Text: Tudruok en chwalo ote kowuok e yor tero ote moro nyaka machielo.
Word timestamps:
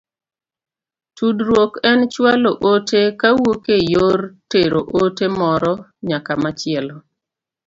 Tudruok 1.17 1.73
en 1.89 1.99
chwalo 2.13 2.51
ote 2.71 3.01
kowuok 3.19 3.63
e 3.77 3.79
yor 3.93 4.19
tero 4.51 4.81
ote 5.01 5.25
moro 5.39 5.73
nyaka 6.07 6.33
machielo. 6.43 6.95